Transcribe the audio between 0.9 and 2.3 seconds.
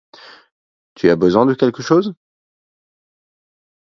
Tu as besoin de quelque chose?